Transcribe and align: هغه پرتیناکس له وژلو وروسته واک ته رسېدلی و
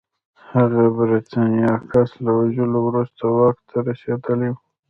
هغه 0.53 0.83
پرتیناکس 0.97 2.09
له 2.23 2.31
وژلو 2.39 2.79
وروسته 2.87 3.23
واک 3.35 3.57
ته 3.69 3.77
رسېدلی 3.87 4.49
و 4.51 4.55